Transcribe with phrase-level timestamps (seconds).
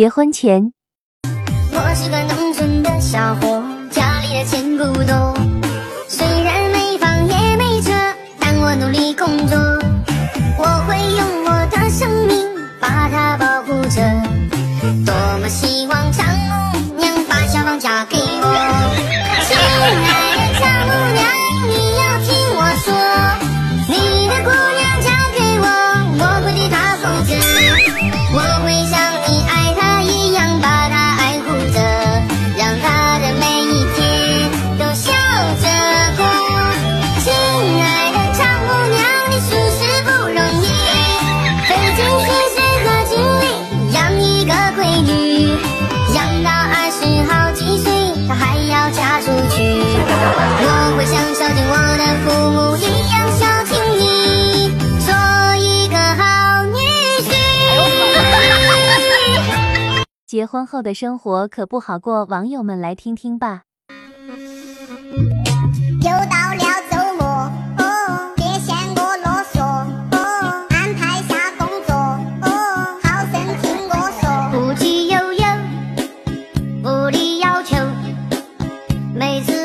[0.00, 0.72] 结婚前，
[1.74, 5.34] 我是个农村的小伙，家里的钱不多，
[6.08, 7.92] 虽然没房也没车，
[8.40, 9.58] 但我努力工作，
[50.22, 54.04] 我会像孝敬我的父母一样孝敬你，
[55.00, 55.08] 做
[55.56, 56.22] 一个好
[56.66, 56.76] 女
[57.24, 57.30] 婿。
[60.26, 63.62] 结婚后的生活可不好过，网友们来听听吧。
[66.02, 69.60] 又到了周末，哦，别嫌我啰嗦，
[70.12, 70.16] 哦，
[70.70, 72.48] 安排下工作，哦，
[73.02, 74.22] 好生听我说。
[74.52, 75.44] 不急又有，
[76.84, 77.76] 无理要求，
[79.14, 79.59] 每次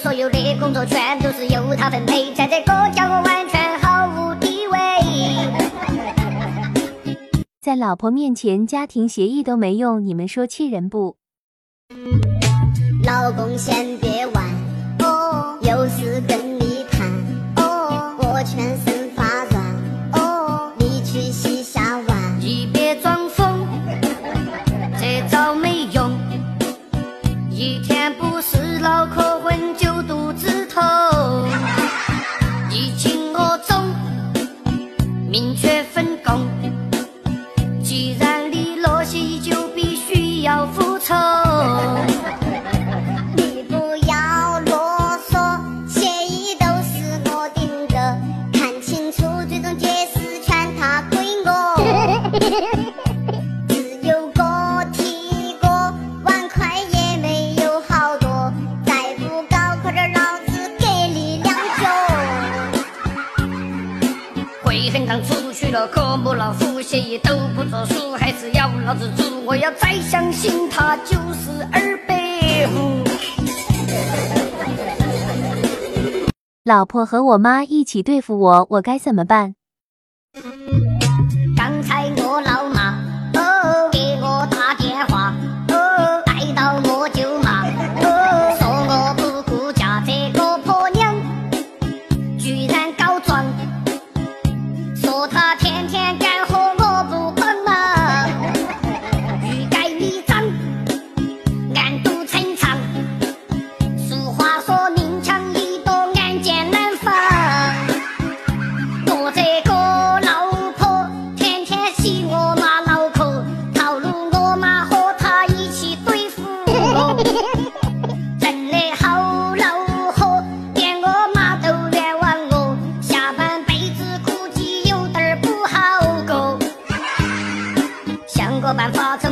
[0.00, 4.78] 所有的工作全都是由他分配，在这个家我完全毫无地位。
[7.62, 11.16] 在老婆面前，家庭协议都没用，你们说气人不？
[13.04, 14.07] 老公先别
[64.88, 69.44] 会很堂出去了，科目老复习也都不作数，还是要老子住。
[69.44, 73.04] 我要再相信他就是二百五。
[76.64, 79.56] 老婆和我妈一起对付我，我该怎么办？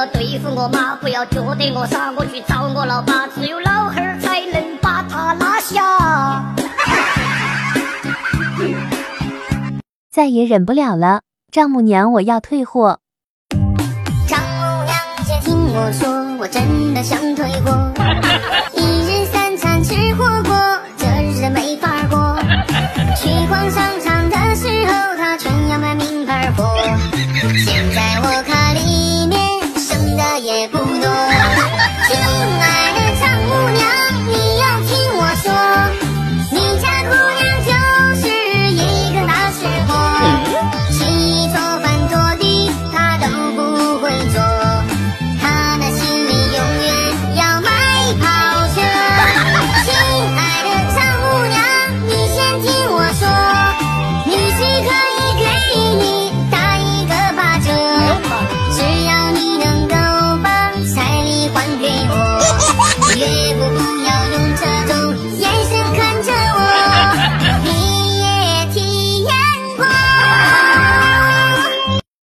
[0.00, 6.42] 么对付我妈，不要觉得我傻，我去找我老爸，只有老汉儿才能把他拉下。
[10.10, 11.20] 再也忍不了了，
[11.52, 13.00] 丈母娘，我要退货。
[14.26, 16.08] 丈母娘，先听我说，
[16.38, 17.92] 我真的想退货。
[18.72, 20.56] 一日三餐吃火锅，
[20.96, 22.38] 这日子没法过。
[23.20, 26.64] 去逛商场的时候，他全要买名牌货。
[27.12, 27.19] 现